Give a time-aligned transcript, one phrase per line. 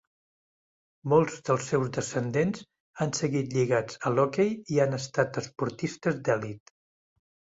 [1.11, 2.63] Molts dels seus descendents
[3.03, 6.73] han seguit lligats a l'hoquei i han estat esportistes d'elit.